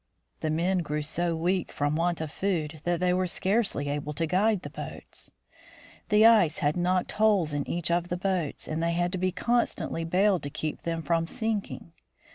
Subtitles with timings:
[0.39, 4.25] The men grew so weak from want of food that they were scarcely able to
[4.25, 5.29] guide the boats.
[6.09, 9.31] The ice had knocked holes in each of the boats, and they had to be
[9.31, 11.93] constantly baled to keep them from sink ing.